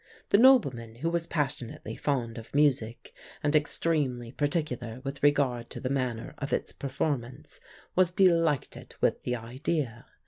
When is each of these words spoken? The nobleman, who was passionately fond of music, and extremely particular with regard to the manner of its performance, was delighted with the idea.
The 0.29 0.39
nobleman, 0.39 0.95
who 0.95 1.11
was 1.11 1.27
passionately 1.27 1.95
fond 1.95 2.39
of 2.39 2.55
music, 2.55 3.13
and 3.43 3.55
extremely 3.55 4.31
particular 4.31 4.99
with 5.03 5.21
regard 5.21 5.69
to 5.69 5.79
the 5.79 5.91
manner 5.91 6.33
of 6.39 6.51
its 6.51 6.73
performance, 6.73 7.59
was 7.95 8.09
delighted 8.09 8.95
with 8.99 9.21
the 9.21 9.35
idea. 9.35 10.07